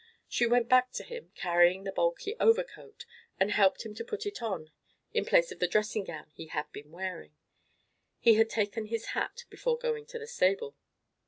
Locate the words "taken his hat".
8.49-9.45